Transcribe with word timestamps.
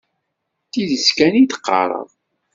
D 0.63 0.67
tidet 0.71 1.07
kan 1.17 1.33
i 1.41 1.43
d-qqareɣ. 1.45 2.09